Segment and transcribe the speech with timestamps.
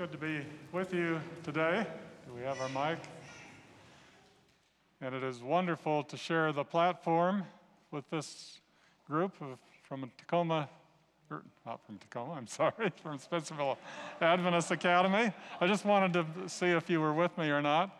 [0.00, 0.40] good to be
[0.72, 1.86] with you today.
[2.26, 2.98] Do we have our mic?
[5.02, 7.44] And it is wonderful to share the platform
[7.90, 8.60] with this
[9.06, 10.70] group of, from Tacoma,
[11.30, 13.76] er, not from Tacoma, I'm sorry, from Spencerville
[14.22, 15.34] Adventist Academy.
[15.60, 17.90] I just wanted to see if you were with me or not.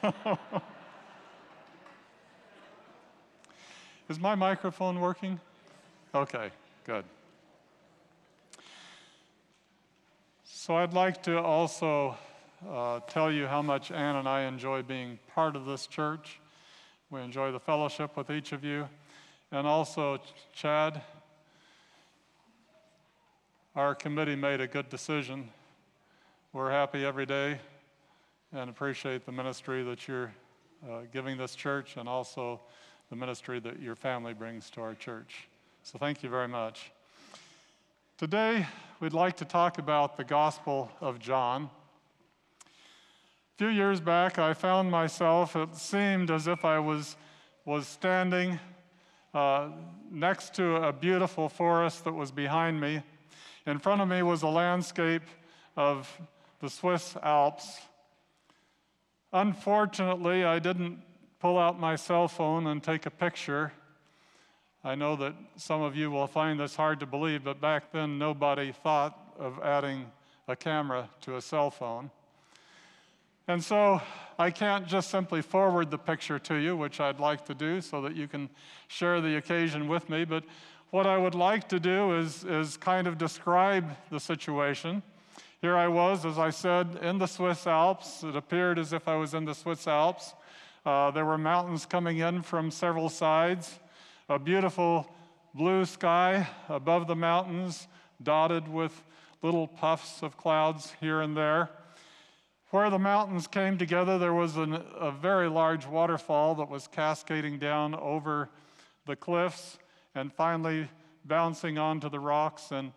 [4.08, 5.40] is my microphone working?
[6.14, 6.50] Okay,
[6.84, 7.04] good.
[10.70, 12.16] So I'd like to also
[12.70, 16.38] uh, tell you how much Ann and I enjoy being part of this church.
[17.10, 18.88] We enjoy the fellowship with each of you.
[19.50, 20.20] And also,
[20.54, 21.02] Chad,
[23.74, 25.48] our committee made a good decision.
[26.52, 27.58] We're happy every day
[28.52, 30.32] and appreciate the ministry that you're
[30.88, 32.60] uh, giving this church and also
[33.08, 35.48] the ministry that your family brings to our church.
[35.82, 36.92] So, thank you very much.
[38.20, 38.66] Today,
[39.00, 41.70] we'd like to talk about the Gospel of John.
[42.62, 47.16] A few years back, I found myself, it seemed as if I was,
[47.64, 48.60] was standing
[49.32, 49.70] uh,
[50.10, 53.02] next to a beautiful forest that was behind me.
[53.64, 55.24] In front of me was a landscape
[55.74, 56.06] of
[56.60, 57.78] the Swiss Alps.
[59.32, 60.98] Unfortunately, I didn't
[61.38, 63.72] pull out my cell phone and take a picture.
[64.82, 68.18] I know that some of you will find this hard to believe, but back then
[68.18, 70.06] nobody thought of adding
[70.48, 72.10] a camera to a cell phone.
[73.46, 74.00] And so
[74.38, 78.00] I can't just simply forward the picture to you, which I'd like to do so
[78.02, 78.48] that you can
[78.88, 80.44] share the occasion with me, but
[80.88, 85.02] what I would like to do is, is kind of describe the situation.
[85.60, 88.24] Here I was, as I said, in the Swiss Alps.
[88.24, 90.32] It appeared as if I was in the Swiss Alps.
[90.86, 93.78] Uh, there were mountains coming in from several sides
[94.30, 95.12] a beautiful
[95.54, 97.88] blue sky above the mountains,
[98.22, 99.02] dotted with
[99.42, 101.68] little puffs of clouds here and there.
[102.70, 107.58] Where the mountains came together, there was an, a very large waterfall that was cascading
[107.58, 108.48] down over
[109.04, 109.78] the cliffs
[110.14, 110.88] and finally
[111.24, 112.92] bouncing onto the rocks and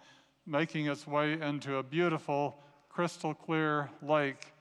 [0.45, 4.53] making its way into a beautiful, crystal clear lake,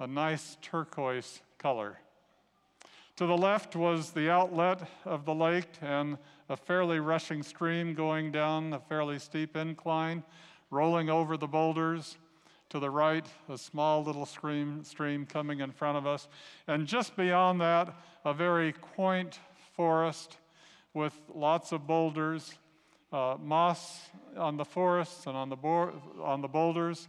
[0.00, 2.00] a nice turquoise color.
[3.16, 6.18] To the left was the outlet of the lake and
[6.50, 10.22] a fairly rushing stream going down a fairly steep incline,
[10.70, 12.18] rolling over the boulders.
[12.70, 16.28] To the right, a small little stream, stream coming in front of us.
[16.66, 17.94] And just beyond that,
[18.26, 19.38] a very quaint
[19.74, 20.36] forest
[20.92, 22.58] with lots of boulders,
[23.14, 27.08] uh, moss on the forests and on the, bo- on the boulders,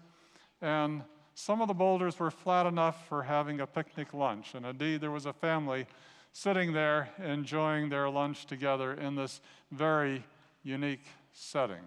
[0.62, 1.02] and
[1.40, 5.12] some of the boulders were flat enough for having a picnic lunch, and indeed, there
[5.12, 5.86] was a family
[6.32, 9.40] sitting there enjoying their lunch together in this
[9.72, 10.24] very
[10.64, 11.84] unique setting.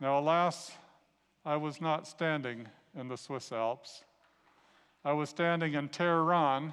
[0.00, 0.72] Now, alas,
[1.44, 2.66] I was not standing
[2.98, 4.02] in the Swiss Alps.
[5.04, 6.72] I was standing in Tehran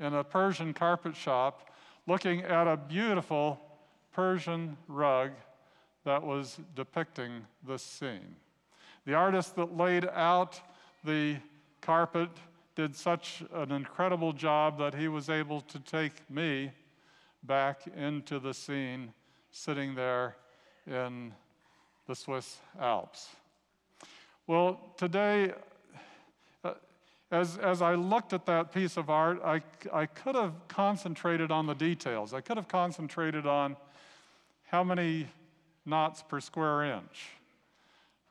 [0.00, 1.70] in a Persian carpet shop
[2.06, 3.60] looking at a beautiful
[4.10, 5.32] Persian rug
[6.04, 8.36] that was depicting this scene.
[9.06, 10.60] The artist that laid out
[11.04, 11.36] the
[11.82, 12.30] carpet
[12.74, 16.70] did such an incredible job that he was able to take me
[17.42, 19.12] back into the scene
[19.50, 20.36] sitting there
[20.86, 21.32] in
[22.06, 23.28] the Swiss Alps.
[24.46, 25.52] Well, today,
[26.64, 26.72] uh,
[27.30, 29.62] as, as I looked at that piece of art, I,
[29.92, 32.32] I could have concentrated on the details.
[32.32, 33.76] I could have concentrated on
[34.66, 35.28] how many
[35.84, 37.28] knots per square inch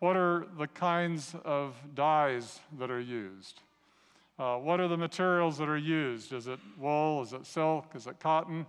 [0.03, 3.61] what are the kinds of dyes that are used?
[4.37, 6.33] Uh, what are the materials that are used?
[6.33, 7.21] Is it wool?
[7.21, 7.85] Is it silk?
[7.95, 8.65] Is it cotton?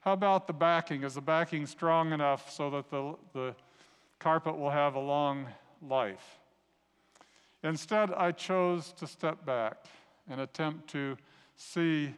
[0.00, 1.02] How about the backing?
[1.02, 3.54] Is the backing strong enough so that the, the
[4.20, 5.48] carpet will have a long
[5.86, 6.38] life?
[7.62, 9.84] Instead, I chose to step back
[10.30, 11.18] and attempt to
[11.56, 12.14] see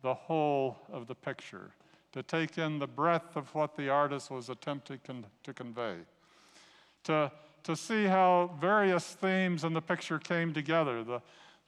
[0.00, 1.72] the whole of the picture,
[2.12, 5.00] to take in the breadth of what the artist was attempting
[5.42, 5.96] to convey,
[7.04, 7.30] to
[7.66, 11.20] to see how various themes in the picture came together the,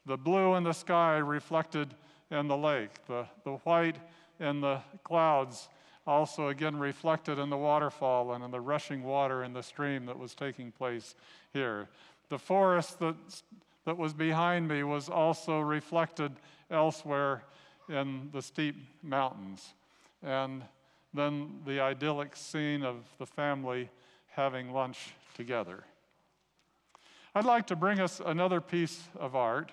[0.07, 1.93] the blue in the sky reflected
[2.31, 3.97] in the lake, the, the white
[4.39, 5.69] in the clouds
[6.07, 10.17] also again reflected in the waterfall and in the rushing water in the stream that
[10.17, 11.17] was taking place
[11.53, 11.89] here.
[12.29, 13.17] The forest that,
[13.85, 16.31] that was behind me was also reflected
[16.71, 17.43] elsewhere
[17.89, 19.75] in the steep mountains.
[20.23, 20.63] And
[21.13, 23.91] then the idyllic scene of the family
[24.29, 25.85] having lunch together.
[27.35, 29.71] I'd like to bring us another piece of art.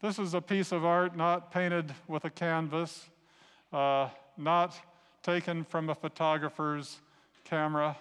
[0.00, 3.06] This is a piece of art not painted with a canvas,
[3.72, 4.78] uh, not
[5.22, 7.00] taken from a photographer's
[7.44, 7.96] camera,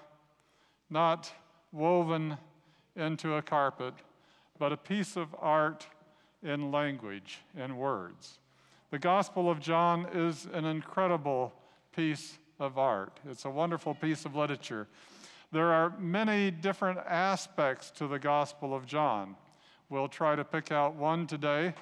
[0.91, 1.31] not
[1.71, 2.38] woven
[2.95, 3.95] into a carpet,
[4.59, 5.88] but a piece of art
[6.44, 8.38] in language, in words.
[8.91, 11.51] The Gospel of John is an incredible
[11.95, 14.88] piece of art, it's a wonderful piece of literature.
[15.51, 19.35] There are many different aspects to the Gospel of John.
[19.89, 21.73] We'll try to pick out one today,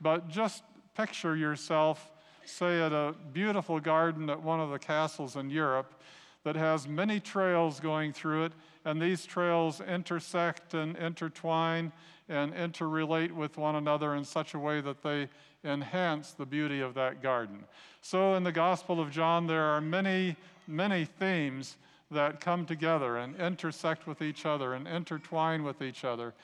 [0.00, 0.62] but just
[0.96, 2.10] picture yourself,
[2.46, 6.00] say, at a beautiful garden at one of the castles in Europe
[6.44, 8.52] that has many trails going through it,
[8.86, 11.92] and these trails intersect and intertwine
[12.30, 15.28] and interrelate with one another in such a way that they
[15.62, 17.64] enhance the beauty of that garden.
[18.00, 20.36] So, in the Gospel of John, there are many,
[20.66, 21.76] many themes
[22.10, 26.34] that come together and intersect with each other and intertwine with each other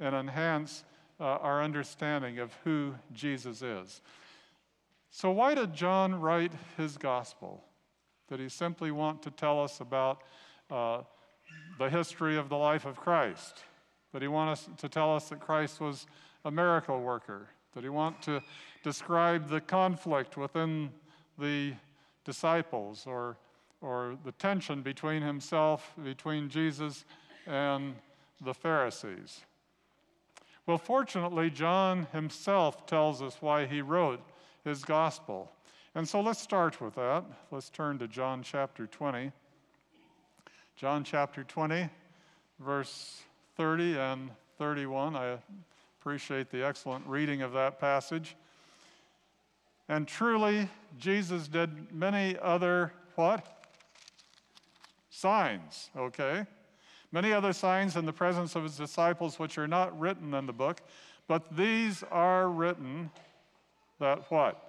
[0.00, 0.84] and enhance
[1.18, 4.02] uh, our understanding of who Jesus is.
[5.10, 7.64] So, why did John write his Gospel?
[8.28, 10.22] Did he simply want to tell us about
[10.70, 11.02] uh,
[11.78, 13.64] the history of the life of Christ?
[14.12, 16.06] Did he want us to tell us that Christ was
[16.44, 17.48] a miracle worker?
[17.74, 18.42] Did he want to
[18.82, 20.90] describe the conflict within
[21.38, 21.74] the
[22.24, 23.36] disciples or,
[23.80, 27.04] or the tension between himself, between Jesus
[27.46, 27.94] and
[28.40, 29.40] the Pharisees?
[30.66, 34.20] Well, fortunately, John himself tells us why he wrote
[34.64, 35.52] his gospel.
[35.94, 37.24] And so let's start with that.
[37.50, 39.30] Let's turn to John chapter 20.
[40.76, 41.88] John chapter 20,
[42.60, 43.22] verse
[43.56, 45.16] 30 and 31.
[45.16, 45.38] I
[46.00, 48.36] appreciate the excellent reading of that passage.
[49.88, 50.68] And truly,
[50.98, 53.55] Jesus did many other what?
[55.16, 56.46] Signs, okay?
[57.10, 60.52] Many other signs in the presence of his disciples which are not written in the
[60.52, 60.82] book,
[61.26, 63.10] but these are written
[63.98, 64.66] that what?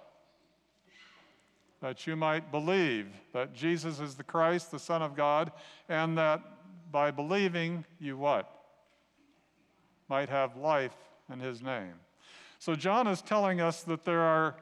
[1.82, 5.52] that you might believe that Jesus is the Christ, the Son of God,
[5.90, 6.42] and that
[6.92, 8.50] by believing you what?
[10.10, 10.96] Might have life
[11.32, 11.94] in his name.
[12.60, 14.56] So John is telling us that there are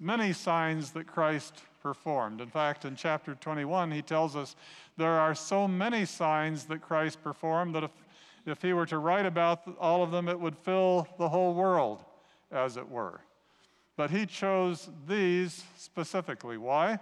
[0.00, 2.40] many signs that Christ performed.
[2.40, 4.56] In fact, in chapter 21, he tells us
[4.96, 7.90] there are so many signs that Christ performed that if,
[8.46, 12.04] if he were to write about all of them, it would fill the whole world,
[12.50, 13.20] as it were.
[13.96, 16.56] But he chose these specifically.
[16.56, 16.98] Why?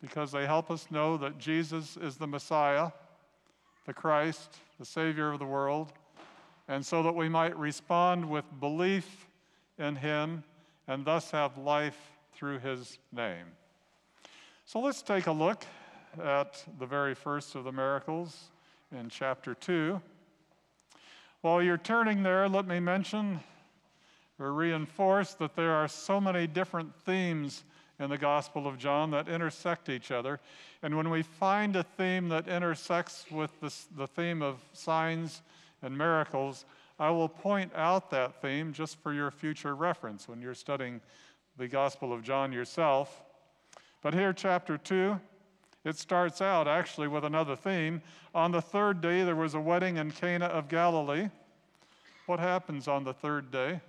[0.00, 2.90] Because they help us know that Jesus is the Messiah,
[3.86, 5.92] the Christ, the Savior of the world,
[6.68, 9.26] and so that we might respond with belief
[9.78, 10.42] in him
[10.86, 13.46] and thus have life through his name.
[14.64, 15.64] So let's take a look
[16.22, 18.50] at the very first of the miracles
[18.92, 20.00] in chapter 2.
[21.42, 23.40] While you're turning there, let me mention
[24.38, 27.64] or reinforce that there are so many different themes
[28.00, 30.40] in the Gospel of John that intersect each other.
[30.82, 35.42] And when we find a theme that intersects with this, the theme of signs
[35.82, 36.64] and miracles,
[36.98, 41.00] I will point out that theme just for your future reference when you're studying
[41.56, 43.22] the Gospel of John yourself.
[44.02, 45.18] But here, chapter 2,
[45.84, 48.02] it starts out actually with another theme.
[48.34, 51.28] On the third day, there was a wedding in Cana of Galilee.
[52.26, 53.80] What happens on the third day?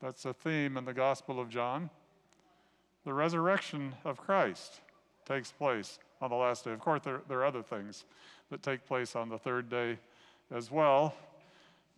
[0.00, 1.90] That's a theme in the Gospel of John.
[3.04, 4.80] The resurrection of Christ
[5.26, 6.72] takes place on the last day.
[6.72, 8.04] Of course, there, there, are other things
[8.50, 9.98] that take place on the third day
[10.50, 11.14] as well,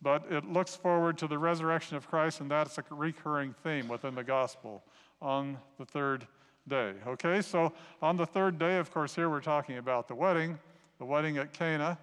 [0.01, 4.15] but it looks forward to the resurrection of Christ, and that's a recurring theme within
[4.15, 4.83] the Gospel
[5.21, 6.27] on the third
[6.67, 6.93] day.
[7.07, 10.59] Okay, so on the third day, of course, here we're talking about the wedding,
[10.99, 11.97] the wedding at Cana.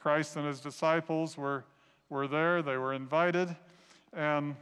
[0.00, 1.64] Christ and his disciples were,
[2.08, 3.54] were there, they were invited,
[4.12, 4.54] and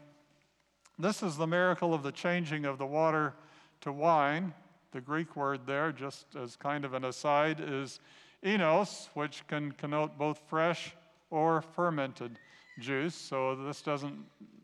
[0.98, 3.34] this is the miracle of the changing of the water
[3.80, 4.54] to wine.
[4.92, 7.98] The Greek word there, just as kind of an aside, is
[8.44, 10.94] oinos, which can connote both fresh
[11.30, 12.38] or fermented
[12.78, 13.14] juice.
[13.14, 14.16] So this doesn't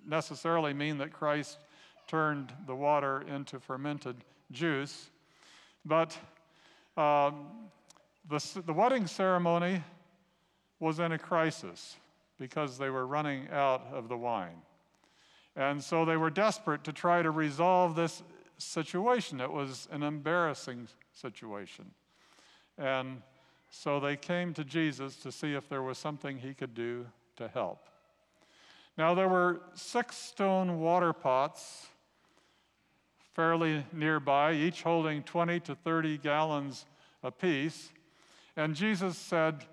[0.07, 1.59] necessarily mean that Christ
[2.07, 4.17] turned the water into fermented
[4.51, 5.11] juice.
[5.85, 6.17] But
[6.97, 7.47] um,
[8.29, 9.83] the, the wedding ceremony
[10.81, 11.97] was in a crisis
[12.39, 14.63] because they were running out of the wine.
[15.57, 18.23] And so they were desperate to try to resolve this
[18.59, 19.41] situation.
[19.41, 21.87] It was an embarrassing situation.
[22.77, 23.23] And
[23.71, 27.49] so they came to Jesus to see if there was something he could do to
[27.49, 27.89] help.
[28.99, 31.87] Now, there were six stone water pots
[33.33, 36.85] fairly nearby, each holding 20 to 30 gallons
[37.23, 37.91] apiece.
[38.57, 39.65] And Jesus said,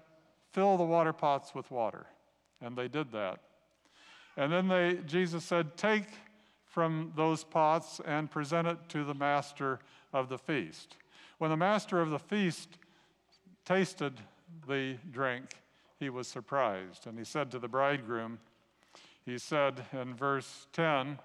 [0.53, 2.05] Fill the water pots with water.
[2.61, 3.39] And they did that.
[4.37, 6.05] And then they, Jesus said, Take
[6.67, 9.79] from those pots and present it to the master
[10.13, 10.97] of the feast.
[11.39, 12.77] When the master of the feast
[13.65, 14.13] tasted
[14.67, 15.55] the drink,
[15.99, 17.07] he was surprised.
[17.07, 18.37] And he said to the bridegroom,
[19.25, 21.19] he said in verse 10,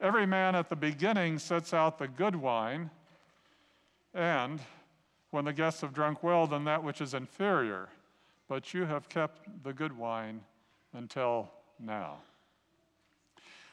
[0.00, 2.90] Every man at the beginning sets out the good wine,
[4.14, 4.60] and
[5.30, 7.88] when the guests have drunk well, then that which is inferior.
[8.48, 10.40] But you have kept the good wine
[10.92, 12.18] until now.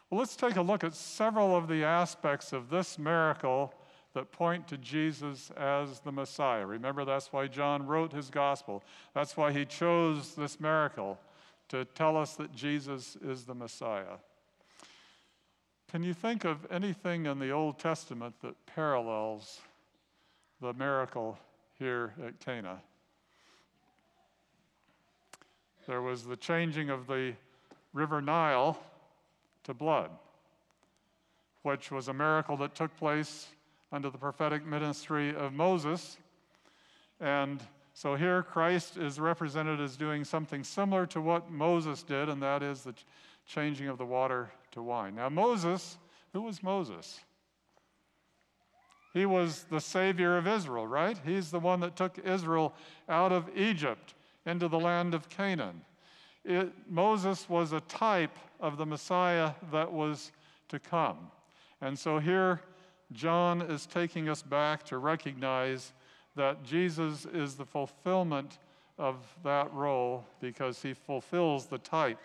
[0.09, 3.73] Well, let's take a look at several of the aspects of this miracle
[4.13, 6.65] that point to Jesus as the Messiah.
[6.65, 8.83] Remember, that's why John wrote his gospel.
[9.13, 11.19] That's why he chose this miracle
[11.69, 14.17] to tell us that Jesus is the Messiah.
[15.89, 19.61] Can you think of anything in the Old Testament that parallels
[20.61, 21.39] the miracle
[21.77, 22.81] here at Cana?
[25.87, 27.33] There was the changing of the
[27.93, 28.79] River Nile
[29.63, 30.11] to blood,
[31.63, 33.47] which was a miracle that took place
[33.91, 36.17] under the prophetic ministry of Moses.
[37.19, 37.59] And
[37.99, 42.63] so here Christ is represented as doing something similar to what Moses did, and that
[42.63, 42.95] is the
[43.45, 45.15] changing of the water to wine.
[45.15, 45.97] Now, Moses,
[46.31, 47.19] who was Moses?
[49.13, 51.19] He was the savior of Israel, right?
[51.25, 52.73] He's the one that took Israel
[53.09, 54.13] out of Egypt
[54.45, 55.81] into the land of Canaan.
[56.45, 60.31] It, Moses was a type of the Messiah that was
[60.69, 61.17] to come.
[61.81, 62.61] And so here,
[63.11, 65.91] John is taking us back to recognize
[66.35, 68.59] that Jesus is the fulfillment
[68.97, 72.19] of that role because he fulfills the type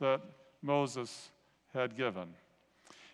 [0.00, 0.20] that
[0.62, 1.30] Moses
[1.72, 2.34] had given.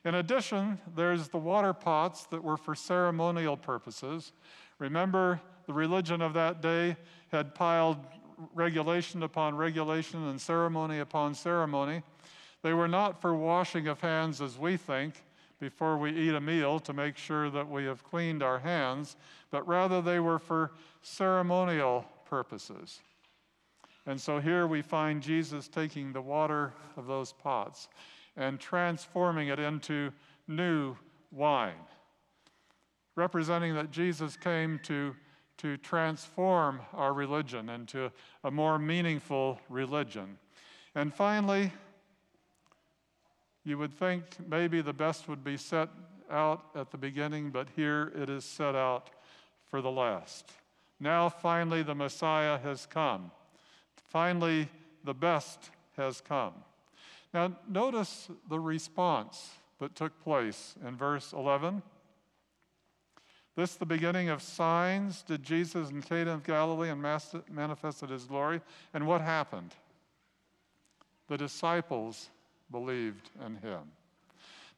[0.05, 4.33] In addition, there's the water pots that were for ceremonial purposes.
[4.79, 6.97] Remember, the religion of that day
[7.31, 7.99] had piled
[8.55, 12.03] regulation upon regulation and ceremony upon ceremony.
[12.63, 15.15] They were not for washing of hands as we think
[15.65, 19.17] before we eat a meal to make sure that we have cleaned our hands,
[19.51, 23.01] but rather they were for ceremonial purposes.
[24.05, 27.89] And so here we find Jesus taking the water of those pots
[28.37, 30.13] and transforming it into
[30.47, 30.97] new
[31.33, 31.81] wine,
[33.17, 35.17] representing that Jesus came to,
[35.57, 38.13] to transform our religion into
[38.45, 40.37] a more meaningful religion.
[40.95, 41.73] And finally,
[43.65, 45.89] you would think maybe the best would be set
[46.31, 49.11] out at the beginning, but here it is set out
[49.71, 50.51] for the last.
[51.01, 53.31] Now, finally, the Messiah has come.
[53.97, 54.69] Finally,
[55.03, 56.55] the best has come.
[57.33, 61.83] Now, notice the response that took place in verse 11.
[63.57, 67.03] This, the beginning of signs, did Jesus in Cana of Galilee and
[67.51, 68.61] manifested his glory.
[68.93, 69.75] And what happened?
[71.29, 72.31] The disciples
[72.75, 73.83] believed in him.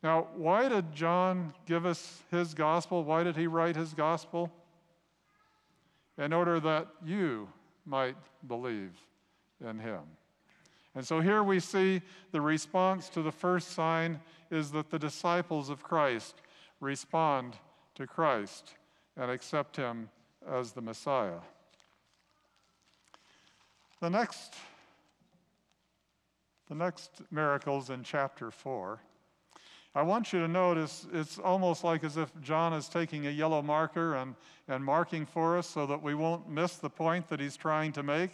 [0.03, 3.03] Now, why did John give us his gospel?
[3.05, 4.53] Why did he write his gospel?
[6.19, 7.49] In order that you
[7.87, 8.93] might believe
[9.67, 10.03] in him.
[10.95, 15.71] And so here we see the response to the first sign is that the disciples
[15.71, 16.35] of Christ
[16.81, 17.57] respond
[17.95, 18.75] to Christ
[19.17, 20.11] and accept him
[20.47, 21.41] as the Messiah.
[24.03, 24.55] The next,
[26.69, 29.01] the next miracles in chapter 4.
[29.95, 33.63] I want you to notice it's almost like as if John is taking a yellow
[33.63, 34.35] marker and,
[34.69, 38.03] and marking for us so that we won't miss the point that he's trying to
[38.03, 38.31] make.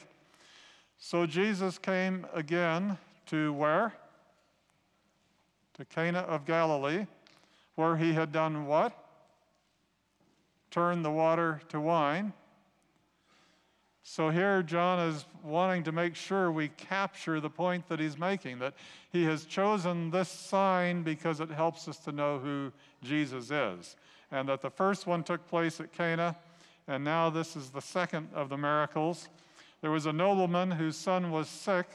[0.98, 3.92] So Jesus came again to where?
[5.74, 7.06] To Cana of Galilee,
[7.76, 8.92] where he had done what?
[10.70, 12.32] Turned the water to wine.
[14.04, 18.58] So here, John is wanting to make sure we capture the point that he's making
[18.58, 18.74] that
[19.10, 23.96] he has chosen this sign because it helps us to know who Jesus is.
[24.32, 26.36] And that the first one took place at Cana,
[26.88, 29.28] and now this is the second of the miracles.
[29.82, 31.86] There was a nobleman whose son was sick.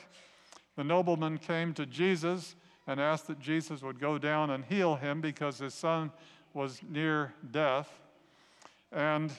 [0.77, 5.19] The nobleman came to Jesus and asked that Jesus would go down and heal him
[5.19, 6.11] because his son
[6.53, 7.89] was near death.
[8.91, 9.31] And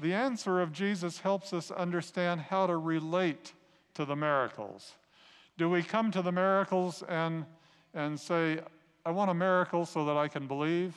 [0.00, 3.52] the answer of Jesus helps us understand how to relate
[3.94, 4.92] to the miracles.
[5.56, 7.44] Do we come to the miracles and,
[7.92, 8.60] and say,
[9.06, 10.94] I want a miracle so that I can believe?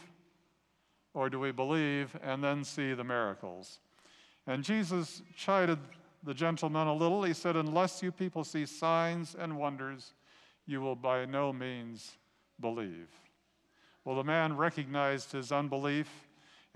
[1.13, 3.79] Or do we believe and then see the miracles?
[4.45, 5.79] And Jesus chided
[6.23, 7.23] the gentleman a little.
[7.23, 10.13] He said, Unless you people see signs and wonders,
[10.65, 12.17] you will by no means
[12.59, 13.09] believe.
[14.05, 16.26] Well, the man recognized his unbelief,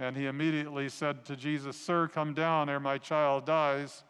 [0.01, 4.03] and he immediately said to Jesus, Sir, come down ere my child dies.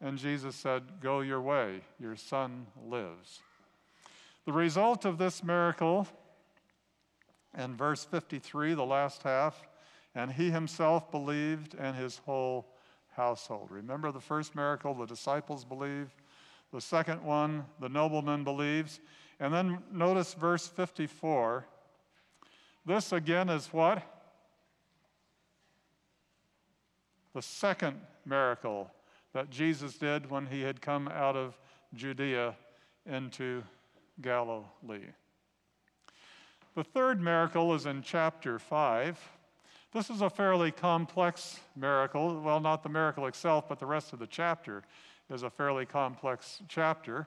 [0.00, 3.40] And Jesus said, Go your way, your son lives.
[4.44, 6.06] The result of this miracle,
[7.58, 9.66] in verse 53, the last half,
[10.14, 12.72] and he himself believed and his whole
[13.16, 13.68] household.
[13.72, 16.14] Remember the first miracle, the disciples believe.
[16.72, 19.00] The second one, the nobleman believes.
[19.40, 21.66] And then notice verse 54.
[22.84, 24.04] This again is what?
[27.36, 28.90] The second miracle
[29.34, 31.58] that Jesus did when he had come out of
[31.92, 32.54] Judea
[33.04, 33.62] into
[34.22, 35.10] Galilee.
[36.74, 39.18] The third miracle is in chapter 5.
[39.92, 42.40] This is a fairly complex miracle.
[42.40, 44.82] Well, not the miracle itself, but the rest of the chapter
[45.30, 47.26] is a fairly complex chapter.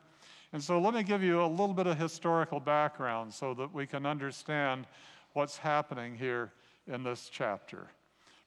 [0.53, 3.85] And so let me give you a little bit of historical background so that we
[3.85, 4.87] can understand
[5.33, 6.51] what's happening here
[6.87, 7.89] in this chapter.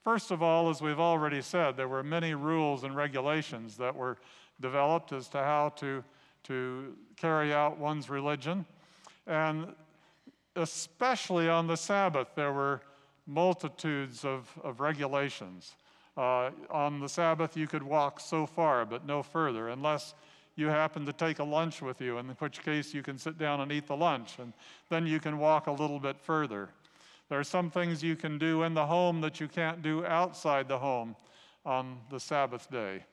[0.02, 4.18] First of all, as we've already said, there were many rules and regulations that were
[4.60, 6.02] developed as to how to,
[6.44, 8.64] to carry out one's religion.
[9.26, 9.74] And
[10.56, 12.80] especially on the Sabbath, there were
[13.26, 15.76] multitudes of, of regulations.
[16.16, 20.14] Uh, on the Sabbath, you could walk so far, but no further, unless
[20.56, 23.60] you happen to take a lunch with you, in which case you can sit down
[23.60, 24.52] and eat the lunch, and
[24.90, 26.68] then you can walk a little bit further.
[27.32, 30.68] There are some things you can do in the home that you can't do outside
[30.68, 31.16] the home
[31.64, 33.06] on the Sabbath day.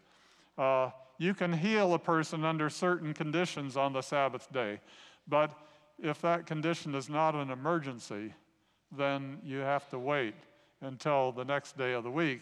[0.58, 4.82] Uh, you can heal a person under certain conditions on the Sabbath day,
[5.30, 5.58] but
[6.04, 8.34] if that condition is not an emergency,
[8.92, 10.36] then you have to wait
[10.82, 12.42] until the next day of the week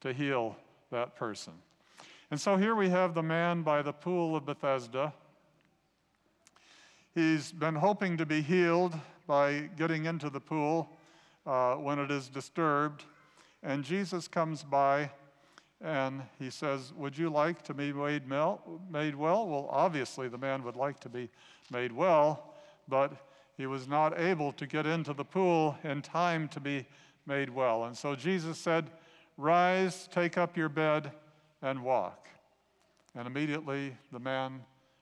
[0.00, 0.56] to heal
[0.90, 1.52] that person.
[2.30, 5.12] And so here we have the man by the pool of Bethesda.
[7.14, 10.88] He's been hoping to be healed by getting into the pool
[11.46, 13.04] uh, when it is disturbed.
[13.62, 15.10] And Jesus comes by
[15.80, 19.48] and he says, Would you like to be made, made well?
[19.48, 21.30] Well, obviously, the man would like to be
[21.70, 22.54] made well,
[22.88, 23.12] but
[23.56, 26.86] he was not able to get into the pool in time to be
[27.26, 27.84] made well.
[27.84, 28.90] And so Jesus said,
[29.36, 31.12] Rise, take up your bed,
[31.62, 32.28] and walk.
[33.14, 34.60] And immediately the man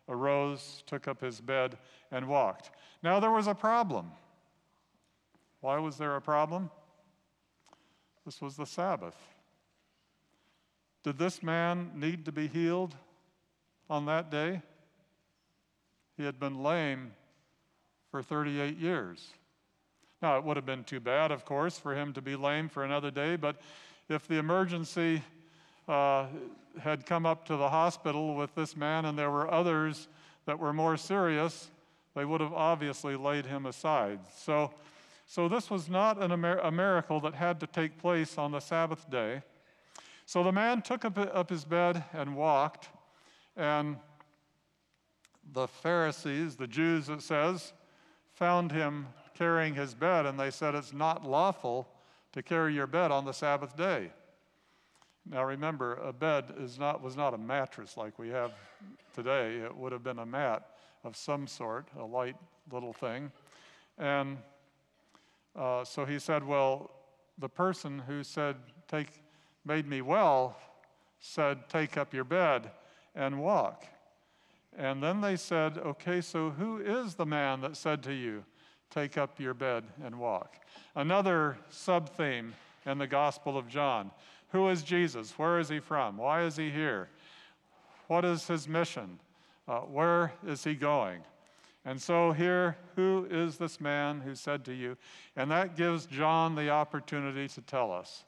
[0.08, 1.76] arose, took up his bed,
[2.10, 2.70] and walked.
[3.02, 4.10] Now there was a problem.
[5.60, 6.70] Why was there a problem?
[8.24, 9.16] This was the Sabbath.
[11.02, 12.94] Did this man need to be healed
[13.88, 14.62] on that day?
[16.16, 17.12] He had been lame
[18.10, 19.28] for 38 years.
[20.20, 22.84] Now, it would have been too bad, of course, for him to be lame for
[22.84, 23.56] another day, but
[24.08, 25.22] if the emergency
[25.86, 26.26] uh,
[26.80, 30.08] had come up to the hospital with this man and there were others
[30.46, 31.70] that were more serious,
[32.14, 34.18] they would have obviously laid him aside.
[34.36, 34.72] So,
[35.28, 39.42] so this was not a miracle that had to take place on the Sabbath day.
[40.24, 42.88] So the man took up, up his bed and walked,
[43.54, 43.98] and
[45.52, 47.74] the Pharisees, the Jews, it says,
[48.32, 51.86] found him carrying his bed, and they said, It's not lawful
[52.32, 54.10] to carry your bed on the Sabbath day.
[55.30, 58.52] Now remember, a bed is not, was not a mattress like we have
[59.14, 59.56] today.
[59.58, 60.70] It would have been a mat
[61.04, 62.36] of some sort, a light
[62.72, 63.30] little thing.
[63.98, 64.38] And
[65.58, 66.90] uh, so he said, Well,
[67.36, 69.08] the person who said, Take,
[69.64, 70.56] made me well,
[71.18, 72.70] said, Take up your bed
[73.14, 73.84] and walk.
[74.76, 78.44] And then they said, Okay, so who is the man that said to you,
[78.90, 80.54] Take up your bed and walk?
[80.94, 82.54] Another sub theme
[82.86, 84.12] in the Gospel of John.
[84.50, 85.32] Who is Jesus?
[85.32, 86.16] Where is he from?
[86.16, 87.08] Why is he here?
[88.06, 89.18] What is his mission?
[89.66, 91.20] Uh, where is he going?
[91.88, 94.98] And so, here, who is this man who said to you?
[95.36, 98.26] And that gives John the opportunity to tell us.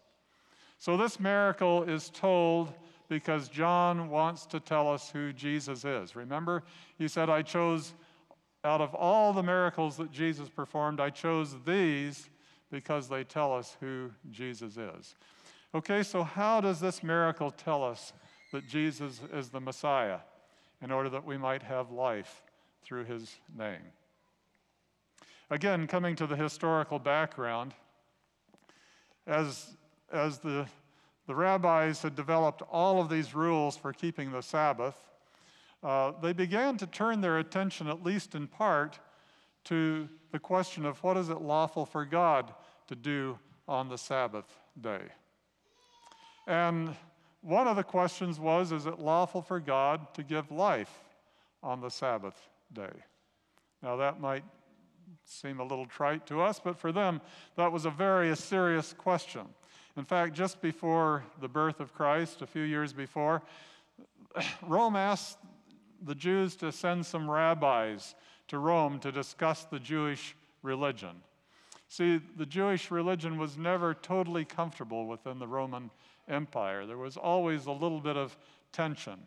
[0.79, 2.73] So, this miracle is told
[3.11, 6.17] because John wants to tell us who Jesus is.
[6.17, 6.63] Remember,
[6.97, 7.93] he said, I chose,
[8.65, 12.31] out of all the miracles that Jesus performed, I chose these
[12.71, 15.17] because they tell us who Jesus is.
[15.75, 18.15] Okay, so how does this miracle tell us
[18.55, 20.21] that Jesus is the Messiah
[20.81, 22.43] in order that we might have life
[22.83, 23.93] through his name?
[25.51, 27.75] Again, coming to the historical background,
[29.27, 29.77] as,
[30.13, 30.67] as the
[31.31, 34.97] the rabbis had developed all of these rules for keeping the Sabbath.
[35.81, 38.99] Uh, they began to turn their attention, at least in part,
[39.63, 42.53] to the question of what is it lawful for God
[42.89, 43.39] to do
[43.69, 45.03] on the Sabbath day.
[46.49, 46.97] And
[47.43, 51.05] one of the questions was is it lawful for God to give life
[51.63, 52.93] on the Sabbath day?
[53.83, 54.45] Now, that might
[55.25, 57.21] seem a little trite to us, but for them,
[57.57, 59.43] that was a very serious question.
[59.97, 63.43] In fact, just before the birth of Christ, a few years before,
[64.63, 65.39] Rome asked
[66.03, 68.15] the Jews to send some rabbis
[68.49, 71.23] to Rome to discuss the Jewish religion.
[71.89, 75.91] See, the Jewish religion was never totally comfortable within the Roman
[76.29, 76.87] Empire.
[76.87, 78.37] There was always a little bit of
[78.73, 79.19] tension.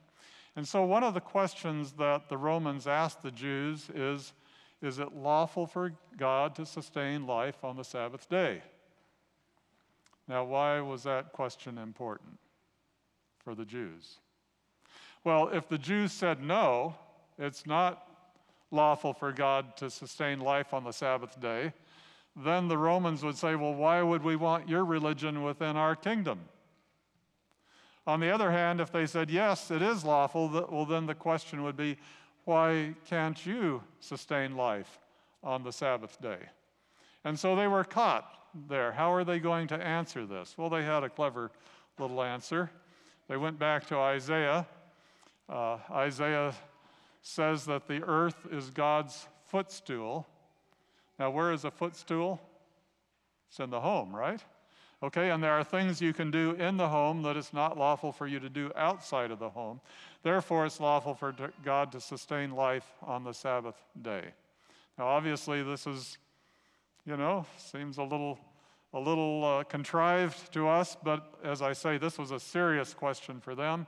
[0.55, 4.33] And so, one of the questions that the Romans asked the Jews is
[4.81, 8.61] Is it lawful for God to sustain life on the Sabbath day?
[10.27, 12.39] Now, why was that question important
[13.43, 14.19] for the Jews?
[15.23, 16.95] Well, if the Jews said no,
[17.37, 18.07] it's not
[18.71, 21.73] lawful for God to sustain life on the Sabbath day,
[22.35, 26.39] then the Romans would say, well, why would we want your religion within our kingdom?
[28.05, 31.63] On the other hand, if they said, yes, it is lawful, well, then the question
[31.63, 31.97] would be,
[32.45, 34.99] why can't you sustain life
[35.41, 36.39] on the Sabbath day?
[37.23, 38.25] And so they were caught
[38.67, 38.91] there.
[38.91, 40.57] How are they going to answer this?
[40.57, 41.51] Well, they had a clever
[41.97, 42.69] little answer.
[43.29, 44.67] They went back to Isaiah.
[45.47, 46.53] Uh, Isaiah
[47.21, 50.27] says that the earth is God's footstool.
[51.17, 52.41] Now, where is a footstool?
[53.49, 54.43] It's in the home, right?
[55.03, 58.13] Okay, and there are things you can do in the home that it's not lawful
[58.13, 59.81] for you to do outside of the home.
[60.23, 61.35] Therefore, it's lawful for
[61.65, 64.23] God to sustain life on the Sabbath day.
[64.97, 66.17] Now, obviously, this is,
[67.05, 68.39] you know, seems a little,
[68.93, 73.41] a little uh, contrived to us, but as I say, this was a serious question
[73.41, 73.87] for them.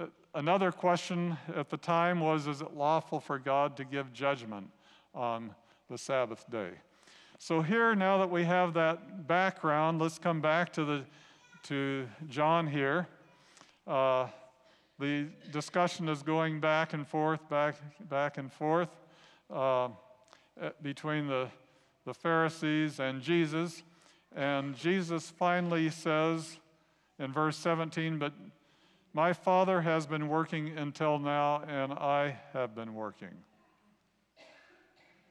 [0.00, 4.70] Uh, another question at the time was Is it lawful for God to give judgment
[5.14, 5.54] on
[5.90, 6.70] the Sabbath day?
[7.38, 11.04] So, here, now that we have that background, let's come back to, the,
[11.64, 13.06] to John here.
[13.86, 14.28] Uh,
[14.98, 17.76] the discussion is going back and forth, back,
[18.08, 18.88] back and forth
[19.52, 19.90] uh,
[20.80, 21.48] between the,
[22.06, 23.82] the Pharisees and Jesus.
[24.34, 26.58] And Jesus finally says
[27.18, 28.32] in verse 17, But
[29.12, 33.34] my Father has been working until now, and I have been working.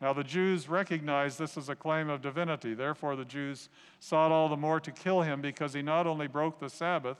[0.06, 2.76] Now, the Jews recognized this as a claim of divinity.
[2.76, 6.60] Therefore, the Jews sought all the more to kill him because he not only broke
[6.60, 7.18] the Sabbath,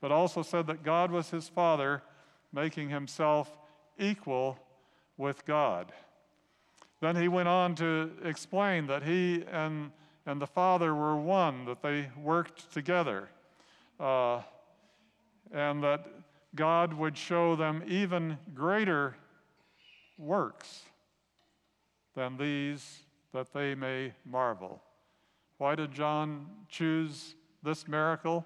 [0.00, 2.00] but also said that God was his Father,
[2.52, 3.50] making himself
[3.98, 4.56] equal
[5.16, 5.90] with God.
[7.00, 9.90] Then he went on to explain that he and,
[10.24, 13.30] and the Father were one, that they worked together,
[13.98, 14.42] uh,
[15.52, 16.06] and that
[16.54, 19.16] God would show them even greater
[20.16, 20.82] works
[22.14, 23.00] than these
[23.32, 24.80] that they may marvel.
[25.58, 28.44] Why did John choose this miracle?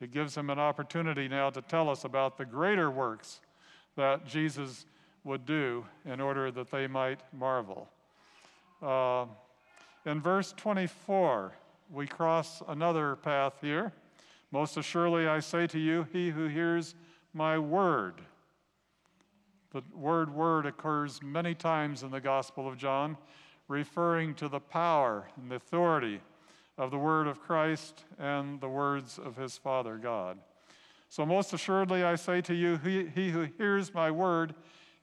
[0.00, 3.40] It gives him an opportunity now to tell us about the greater works
[3.96, 4.86] that Jesus
[5.24, 7.88] would do in order that they might marvel.
[8.82, 9.26] Uh,
[10.04, 11.52] in verse 24,
[11.92, 13.92] we cross another path here.
[14.50, 16.94] Most assuredly, I say to you, he who hears
[17.32, 18.20] my word
[19.72, 23.16] the word word occurs many times in the Gospel of John,
[23.68, 26.20] referring to the power and the authority
[26.76, 30.38] of the word of Christ and the words of his Father God.
[31.08, 34.54] So, most assuredly, I say to you, he, he who hears my word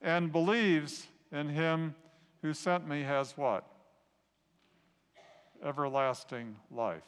[0.02, 1.96] and believes in him
[2.42, 3.66] who sent me has what?
[5.64, 7.04] Everlasting life.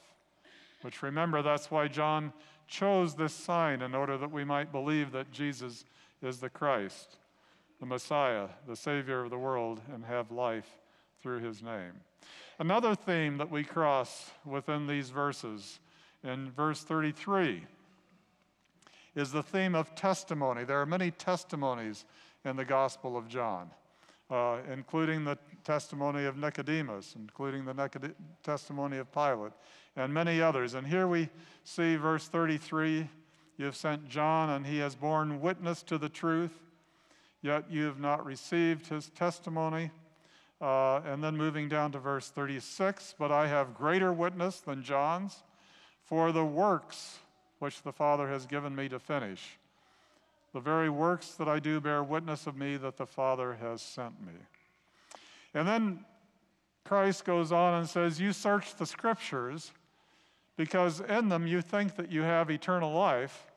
[0.82, 2.34] Which remember, that's why John
[2.68, 5.86] chose this sign in order that we might believe that Jesus
[6.22, 7.18] is the Christ
[7.82, 10.78] the Messiah, the Savior of the world, and have life
[11.20, 11.94] through his name.
[12.60, 15.80] Another theme that we cross within these verses
[16.24, 17.66] in verse 33
[19.16, 20.64] is the theme of testimony.
[20.64, 22.06] There are many testimonies
[22.46, 23.72] in the Gospel of John,
[24.30, 28.14] uh, including the testimony of Nicodemus, including the Nicod-
[28.44, 29.54] testimony of Pilate,
[29.96, 30.76] and many others.
[30.76, 31.30] And here we
[31.64, 33.10] see verse 33
[33.58, 36.71] You have sent John, and he has borne witness to the truth
[37.42, 39.92] yet you have not received his testimony.
[40.62, 45.44] Uh, and then moving down to verse 36 But I have greater witness than John's,
[46.06, 47.20] for the works
[47.60, 49.58] which the Father has given me to finish.
[50.54, 54.20] The very works that I do bear witness of me that the Father has sent
[54.22, 54.34] me.
[55.54, 56.06] And then
[56.84, 59.72] Christ goes on and says, You search the scriptures
[60.58, 63.48] because in them you think that you have eternal life,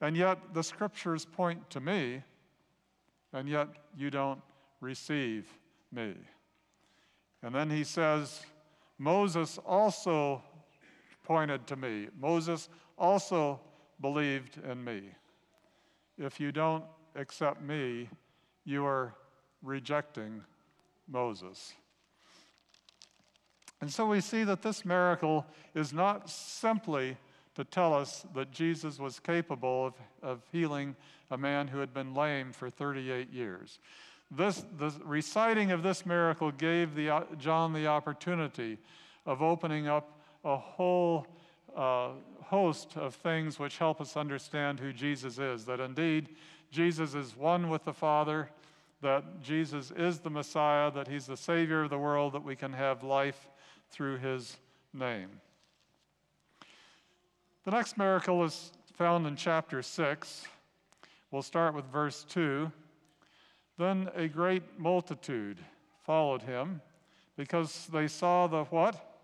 [0.00, 2.22] and yet the scriptures point to me
[3.32, 4.40] and yet you don't
[4.80, 5.46] receive
[5.90, 6.14] me.
[7.42, 8.42] And then he says,
[8.98, 10.42] Moses also
[11.24, 12.08] pointed to me.
[12.20, 12.68] Moses
[12.98, 13.60] also
[14.00, 15.02] believed in me.
[16.18, 16.84] If you don't
[17.16, 18.08] accept me,
[18.64, 19.14] you are
[19.62, 20.42] rejecting
[21.08, 21.72] Moses.
[23.80, 27.16] And so we see that this miracle is not simply
[27.54, 30.96] to tell us that Jesus was capable of, of healing
[31.30, 33.78] a man who had been lame for 38 years.
[34.30, 38.78] This, the reciting of this miracle gave the, uh, John the opportunity
[39.26, 41.26] of opening up a whole
[41.76, 42.10] uh,
[42.44, 45.64] host of things which help us understand who Jesus is.
[45.66, 46.30] That indeed,
[46.70, 48.48] Jesus is one with the Father,
[49.02, 52.72] that Jesus is the Messiah, that he's the Savior of the world, that we can
[52.72, 53.48] have life
[53.90, 54.56] through his
[54.94, 55.28] name.
[57.64, 60.48] The next miracle is found in chapter 6.
[61.30, 62.72] We'll start with verse 2.
[63.78, 65.58] Then a great multitude
[66.04, 66.80] followed him
[67.36, 69.16] because they saw the what?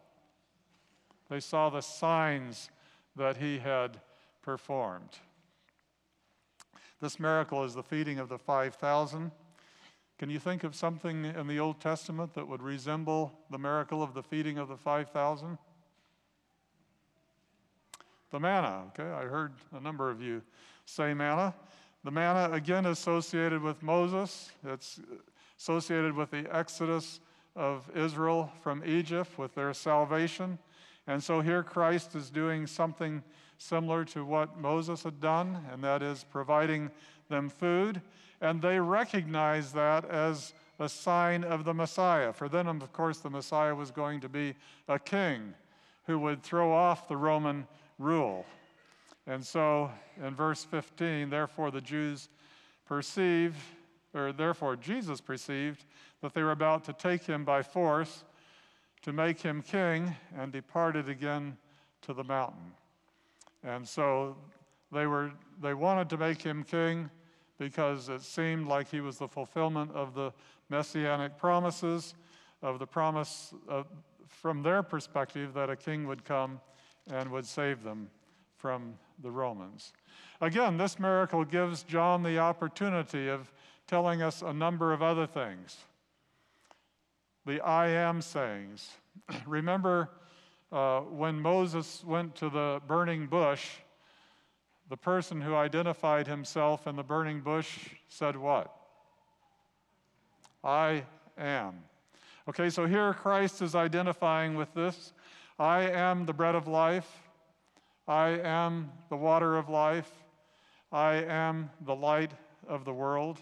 [1.28, 2.70] They saw the signs
[3.16, 4.00] that he had
[4.40, 5.18] performed.
[7.00, 9.32] This miracle is the feeding of the 5,000.
[10.16, 14.14] Can you think of something in the Old Testament that would resemble the miracle of
[14.14, 15.58] the feeding of the 5,000?
[18.30, 19.10] The manna, okay?
[19.10, 20.42] I heard a number of you
[20.84, 21.54] say manna.
[22.04, 24.50] The manna, again, associated with Moses.
[24.64, 25.00] It's
[25.58, 27.20] associated with the exodus
[27.56, 30.58] of Israel from Egypt, with their salvation.
[31.06, 33.22] And so here Christ is doing something
[33.56, 36.90] similar to what Moses had done, and that is providing
[37.28, 38.00] them food.
[38.40, 42.32] And they recognize that as a sign of the Messiah.
[42.32, 44.54] For them, of course, the Messiah was going to be
[44.86, 45.54] a king
[46.06, 47.66] who would throw off the Roman
[47.98, 48.46] rule.
[49.26, 49.90] And so
[50.22, 52.28] in verse 15, therefore the Jews
[52.86, 53.58] perceived,
[54.14, 55.84] or therefore Jesus perceived,
[56.22, 58.24] that they were about to take him by force
[59.02, 61.56] to make him king, and departed again
[62.02, 62.72] to the mountain.
[63.62, 64.36] And so
[64.90, 67.10] they, were, they wanted to make him king
[67.58, 70.32] because it seemed like he was the fulfillment of the
[70.68, 72.14] messianic promises,
[72.62, 73.86] of the promise of,
[74.26, 76.60] from their perspective that a king would come
[77.12, 78.10] and would save them
[78.56, 79.92] from the Romans.
[80.40, 83.52] Again, this miracle gives John the opportunity of
[83.86, 85.76] telling us a number of other things.
[87.46, 88.90] The I am sayings.
[89.46, 90.10] Remember
[90.70, 93.66] uh, when Moses went to the burning bush,
[94.90, 98.74] the person who identified himself in the burning bush said, What?
[100.62, 101.04] I
[101.38, 101.74] am.
[102.48, 105.12] Okay, so here Christ is identifying with this
[105.58, 107.10] I am the bread of life.
[108.06, 110.10] I am the water of life.
[110.92, 112.30] I am the light
[112.68, 113.40] of the world.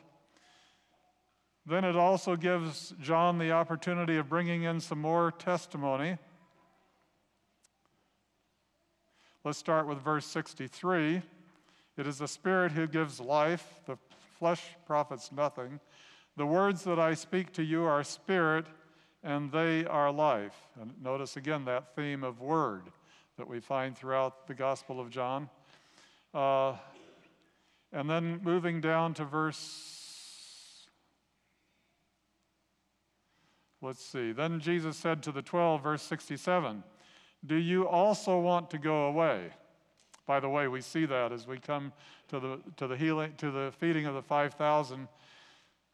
[1.66, 6.16] Then it also gives John the opportunity of bringing in some more testimony.
[9.44, 11.22] Let's start with verse 63.
[11.96, 13.98] It is the Spirit who gives life, the
[14.38, 15.80] flesh profits nothing.
[16.36, 18.66] The words that I speak to you are spirit
[19.22, 20.56] and they are life.
[20.80, 22.82] And notice again that theme of word
[23.36, 25.48] that we find throughout the Gospel of John.
[26.32, 26.74] Uh,
[27.92, 30.86] and then moving down to verse,
[33.80, 34.32] let's see.
[34.32, 36.82] Then Jesus said to the 12, verse 67,
[37.44, 39.50] Do you also want to go away?
[40.26, 41.92] By the way, we see that as we come
[42.28, 45.06] to the, to the, healing, to the feeding of the 5,000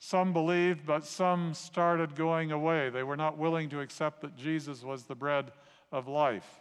[0.04, 2.90] some believed, but some started going away.
[2.90, 5.52] They were not willing to accept that Jesus was the bread
[5.92, 6.60] of life.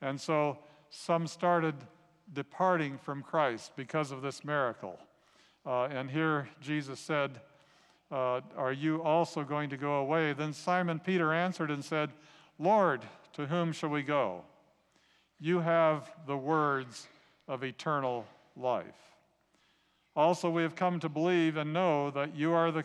[0.00, 1.74] And so some started
[2.32, 5.00] departing from Christ because of this miracle.
[5.66, 7.40] Uh, and here Jesus said,
[8.12, 10.32] uh, Are you also going to go away?
[10.32, 12.10] Then Simon Peter answered and said,
[12.56, 14.42] Lord, to whom shall we go?
[15.40, 17.08] You have the words
[17.48, 19.15] of eternal life.
[20.16, 22.84] Also, we have come to believe and know that you are the,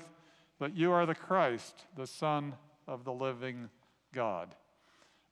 [0.59, 2.53] that you are the Christ, the Son
[2.87, 3.69] of the living
[4.13, 4.53] God.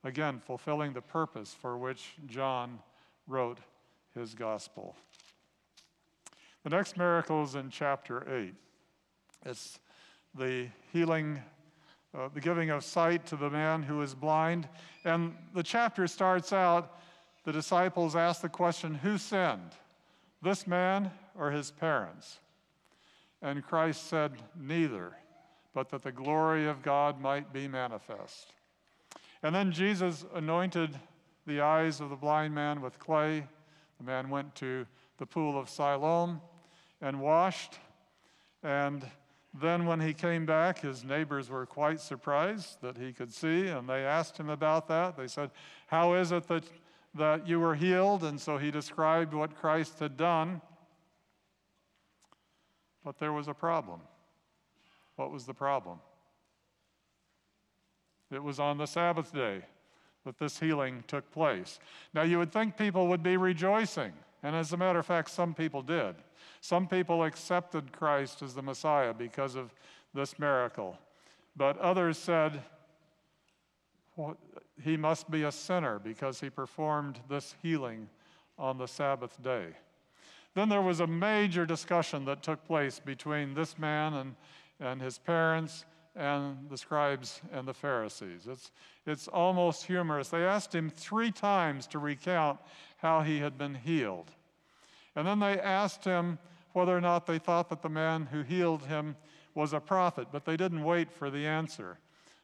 [0.02, 2.78] Again, fulfilling the purpose for which John
[3.26, 3.58] wrote
[4.14, 4.96] his gospel.
[6.64, 8.54] The next miracle is in chapter 8.
[9.44, 9.78] It's
[10.34, 11.42] the healing,
[12.16, 14.68] uh, the giving of sight to the man who is blind.
[15.04, 16.98] And the chapter starts out
[17.44, 19.72] the disciples ask the question, Who sinned?
[20.42, 22.38] This man or his parents?
[23.42, 25.12] And Christ said, Neither,
[25.74, 28.52] but that the glory of God might be manifest.
[29.42, 30.98] And then Jesus anointed
[31.46, 33.46] the eyes of the blind man with clay.
[33.98, 34.86] The man went to
[35.18, 36.40] the pool of Siloam
[37.00, 37.78] and washed.
[38.62, 39.04] And
[39.58, 43.88] then, when he came back, his neighbors were quite surprised that he could see, and
[43.88, 45.16] they asked him about that.
[45.16, 45.50] They said,
[45.88, 46.64] How is it that,
[47.16, 48.22] that you were healed?
[48.22, 50.60] And so he described what Christ had done.
[53.10, 54.02] But there was a problem.
[55.16, 55.98] What was the problem?
[58.30, 59.62] It was on the Sabbath day
[60.24, 61.80] that this healing took place.
[62.14, 64.12] Now, you would think people would be rejoicing,
[64.44, 66.14] and as a matter of fact, some people did.
[66.60, 69.74] Some people accepted Christ as the Messiah because of
[70.14, 70.96] this miracle,
[71.56, 72.62] but others said,
[74.14, 74.36] well,
[74.84, 78.08] he must be a sinner because he performed this healing
[78.56, 79.70] on the Sabbath day.
[80.54, 84.34] Then there was a major discussion that took place between this man and,
[84.80, 85.84] and his parents
[86.16, 88.48] and the scribes and the Pharisees.
[88.48, 88.72] It's,
[89.06, 90.28] it's almost humorous.
[90.28, 92.58] They asked him three times to recount
[92.96, 94.32] how he had been healed.
[95.14, 96.38] And then they asked him
[96.72, 99.16] whether or not they thought that the man who healed him
[99.54, 101.98] was a prophet, but they didn't wait for the answer.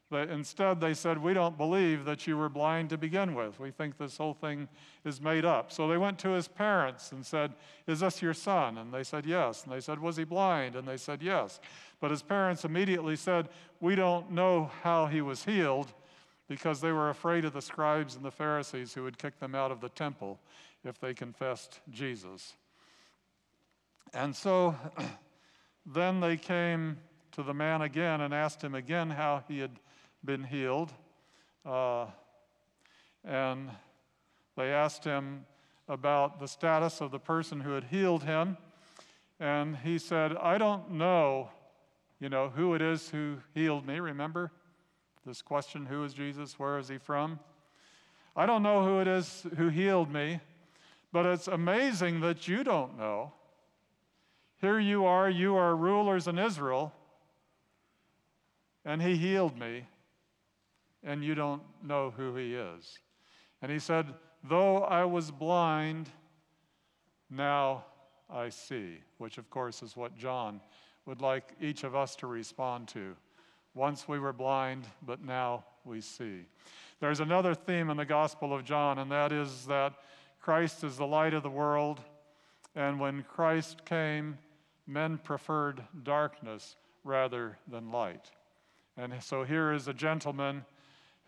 [0.08, 3.58] But instead, they said, We don't believe that you were blind to begin with.
[3.58, 4.68] We think this whole thing
[5.04, 5.72] is made up.
[5.72, 7.54] So they went to his parents and said,
[7.88, 8.78] Is this your son?
[8.78, 9.64] And they said, Yes.
[9.64, 10.76] And they said, Was he blind?
[10.76, 11.60] And they said, Yes.
[12.00, 13.48] But his parents immediately said,
[13.80, 15.92] We don't know how he was healed
[16.48, 19.72] because they were afraid of the scribes and the Pharisees who would kick them out
[19.72, 20.38] of the temple
[20.84, 22.54] if they confessed Jesus.
[24.14, 24.76] And so
[25.86, 26.98] then they came
[27.32, 29.80] to the man again and asked him again how he had
[30.26, 30.92] been healed.
[31.64, 32.06] Uh,
[33.24, 33.70] and
[34.56, 35.46] they asked him
[35.88, 38.56] about the status of the person who had healed him.
[39.38, 41.50] And he said, I don't know,
[42.18, 44.00] you know, who it is who healed me.
[44.00, 44.50] Remember
[45.24, 46.58] this question who is Jesus?
[46.58, 47.38] Where is he from?
[48.34, 50.40] I don't know who it is who healed me,
[51.12, 53.32] but it's amazing that you don't know.
[54.60, 56.92] Here you are, you are rulers in Israel,
[58.84, 59.86] and he healed me
[61.02, 62.98] and you don't know who he is.
[63.62, 66.10] And he said, Though I was blind,
[67.30, 67.84] now
[68.30, 70.60] I see, which of course is what John
[71.06, 73.16] would like each of us to respond to.
[73.74, 76.46] Once we were blind, but now we see.
[77.00, 79.94] There's another theme in the Gospel of John, and that is that
[80.40, 82.00] Christ is the light of the world,
[82.74, 84.38] and when Christ came,
[84.86, 88.30] men preferred darkness rather than light.
[88.96, 90.64] And so here is a gentleman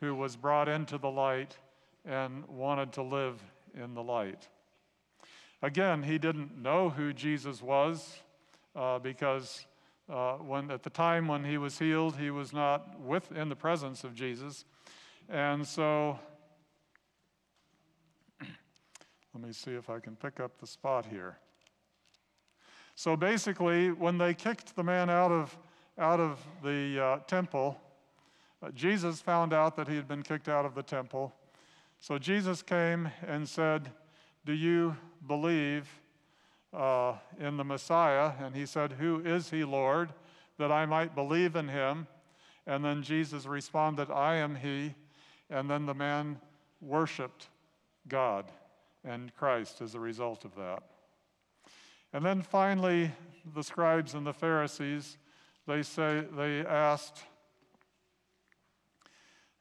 [0.00, 1.56] who was brought into the light
[2.04, 3.40] and wanted to live
[3.74, 4.48] in the light.
[5.62, 8.20] Again, he didn't know who Jesus was
[8.76, 9.66] uh, because
[10.08, 13.56] uh, when, at the time when he was healed, he was not with, in the
[13.56, 14.64] presence of Jesus.
[15.28, 16.18] And so,
[18.40, 21.38] let me see if I can pick up the spot here.
[22.94, 25.56] So basically, when they kicked the man out of,
[25.98, 27.80] out of the uh, temple,
[28.74, 31.32] Jesus found out that he had been kicked out of the temple.
[32.00, 33.90] So Jesus came and said,
[34.44, 35.88] Do you believe
[36.72, 38.32] uh, in the Messiah?
[38.40, 40.12] And he said, Who is he, Lord,
[40.58, 42.06] that I might believe in him?
[42.66, 44.94] And then Jesus responded, I am he.
[45.50, 46.38] And then the man
[46.80, 47.48] worshiped
[48.08, 48.44] God
[49.04, 50.82] and Christ as a result of that.
[52.12, 53.10] And then finally,
[53.54, 55.16] the scribes and the Pharisees,
[55.66, 57.24] they say they asked,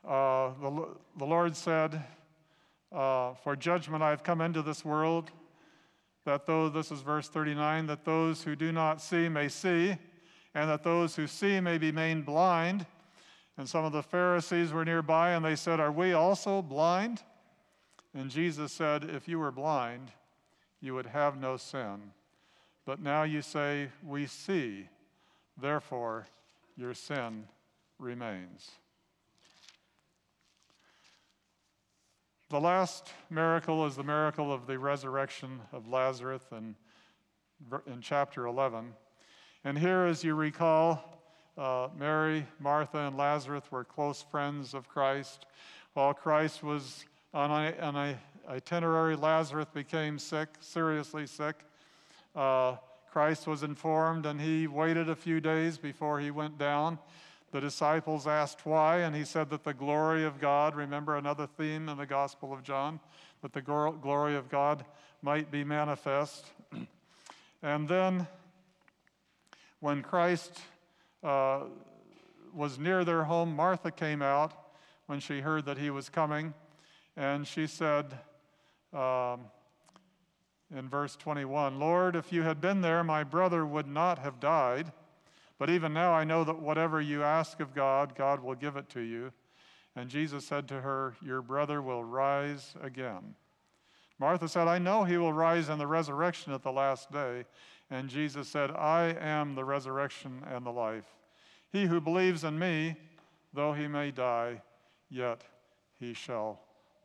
[0.08, 2.02] uh, the, the Lord said,
[2.94, 5.32] uh, For judgment I have come into this world,
[6.24, 9.98] that though, this is verse 39, that those who do not see may see,
[10.54, 12.86] and that those who see may be made blind.
[13.58, 17.22] And some of the Pharisees were nearby, and they said, Are we also blind?
[18.14, 20.12] And Jesus said, If you were blind,
[20.80, 22.12] you would have no sin.
[22.86, 24.88] But now you say, We see,
[25.60, 26.28] therefore
[26.78, 27.46] your sin
[28.00, 28.72] remains.
[32.50, 36.78] The last miracle is the miracle of the resurrection of Lazarus in,
[37.86, 38.94] in chapter 11.
[39.66, 41.20] And here, as you recall,
[41.58, 45.46] uh, Mary, Martha, and Lazarus were close friends of Christ.
[45.92, 51.66] While Christ was on an itinerary, Lazarus became sick, seriously sick.
[52.34, 52.78] Uh,
[53.12, 56.98] Christ was informed, and he waited a few days before he went down.
[57.52, 61.88] The disciples asked why, and he said that the glory of God, remember another theme
[61.88, 63.00] in the Gospel of John,
[63.42, 64.84] that the glory of God
[65.22, 66.46] might be manifest.
[67.64, 68.28] and then,
[69.80, 70.60] when Christ
[71.24, 71.62] uh,
[72.54, 74.52] was near their home, Martha came out
[75.06, 76.54] when she heard that he was coming,
[77.16, 78.14] and she said,
[78.94, 79.42] um,
[80.76, 84.92] in verse 21, Lord, if you had been there, my brother would not have died.
[85.60, 88.90] But even now I know that whatever you ask of God, God will give it
[88.90, 89.32] to you.
[89.96, 93.36] And Jesus said to her, Your brother will rise again.
[94.20, 97.46] Martha said, I know he will rise in the resurrection at the last day.
[97.90, 101.06] And Jesus said, I am the resurrection and the life.
[101.72, 102.96] He who believes in me,
[103.54, 104.62] though he may die,
[105.10, 105.44] yet
[106.00, 106.62] he shall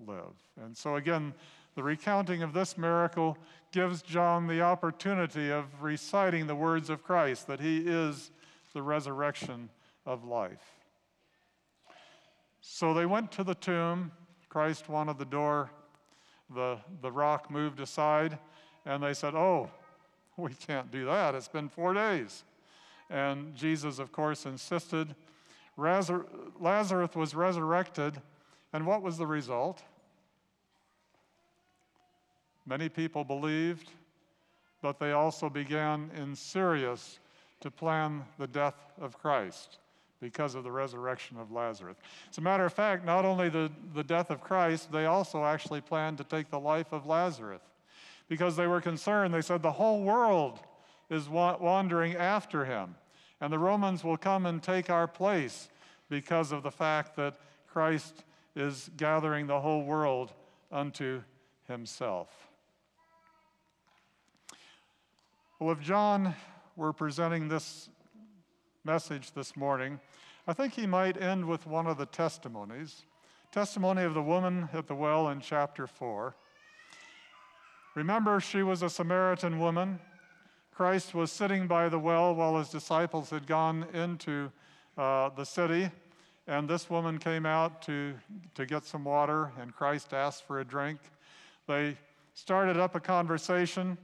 [0.06, 0.34] live.
[0.62, 1.34] And so, again,
[1.74, 3.38] the recounting of this miracle
[3.72, 8.30] gives John the opportunity of reciting the words of Christ that he is
[8.72, 9.68] the resurrection
[10.06, 10.76] of life.
[12.60, 14.12] So they went to the tomb.
[14.48, 15.70] Christ wanted the door,
[16.54, 18.38] the, the rock moved aside,
[18.84, 19.70] and they said, Oh,
[20.36, 21.34] We can't do that.
[21.34, 22.44] It's been four days.
[23.10, 25.14] And Jesus, of course, insisted.
[25.76, 28.20] Lazarus was resurrected.
[28.72, 29.82] And what was the result?
[32.64, 33.90] Many people believed,
[34.80, 37.18] but they also began in serious
[37.62, 39.78] to plan the death of Christ
[40.20, 41.96] because of the resurrection of Lazarus.
[42.30, 45.80] As a matter of fact, not only the, the death of Christ, they also actually
[45.80, 47.62] planned to take the life of Lazarus
[48.28, 49.32] because they were concerned.
[49.34, 50.60] They said the whole world
[51.10, 52.94] is wa- wandering after him,
[53.40, 55.68] and the Romans will come and take our place
[56.08, 60.32] because of the fact that Christ is gathering the whole world
[60.70, 61.22] unto
[61.68, 62.28] himself.
[65.58, 66.34] Well, if John
[66.76, 67.90] were presenting this
[68.84, 70.00] message this morning,
[70.46, 73.04] I think he might end with one of the testimonies.
[73.52, 76.34] Testimony of the woman at the well in chapter 4.
[77.94, 80.00] Remember, she was a Samaritan woman.
[80.74, 84.50] Christ was sitting by the well while his disciples had gone into
[84.96, 85.90] uh, the city,
[86.46, 88.14] and this woman came out to,
[88.54, 90.98] to get some water, and Christ asked for a drink.
[91.68, 91.96] They
[92.32, 93.98] started up a conversation,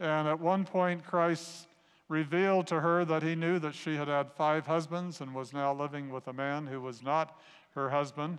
[0.00, 1.67] and at one point, Christ
[2.08, 5.72] revealed to her that he knew that she had had five husbands and was now
[5.72, 7.38] living with a man who was not
[7.74, 8.38] her husband.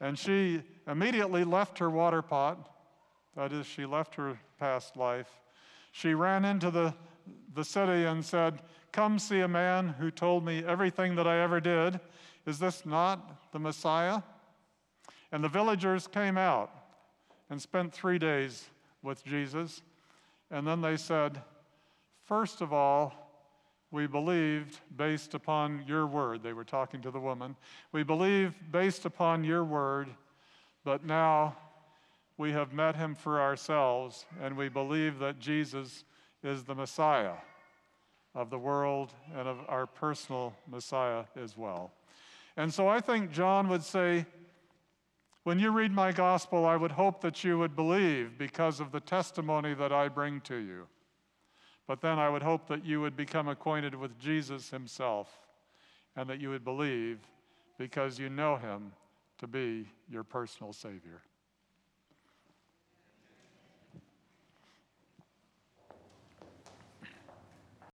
[0.00, 2.70] And she immediately left her water pot,
[3.36, 5.40] that is, she left her past life.
[5.92, 6.94] She ran into the,
[7.54, 11.60] the city and said, Come see a man who told me everything that I ever
[11.60, 12.00] did.
[12.46, 14.22] Is this not the Messiah?
[15.32, 16.70] And the villagers came out
[17.50, 18.68] and spent three days
[19.02, 19.82] with Jesus.
[20.50, 21.42] And then they said,
[22.24, 23.12] First of all,
[23.90, 26.42] we believed based upon your word.
[26.42, 27.54] They were talking to the woman.
[27.92, 30.08] We believe based upon your word,
[30.84, 31.56] but now
[32.36, 36.04] we have met him for ourselves, and we believe that Jesus
[36.42, 37.34] is the Messiah
[38.34, 41.92] of the world and of our personal Messiah as well.
[42.56, 44.26] And so I think John would say,
[45.44, 49.00] when you read my gospel, I would hope that you would believe because of the
[49.00, 50.88] testimony that I bring to you.
[51.86, 55.38] But then I would hope that you would become acquainted with Jesus himself
[56.16, 57.18] and that you would believe
[57.78, 58.92] because you know him
[59.38, 61.22] to be your personal Savior.